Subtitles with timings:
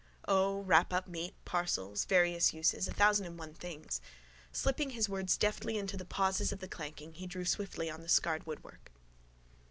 [0.27, 4.01] O, wrap up meat, parcels: various uses, thousand and one things.
[4.51, 8.09] Slipping his words deftly into the pauses of the clanking he drew swiftly on the
[8.09, 8.91] scarred woodwork.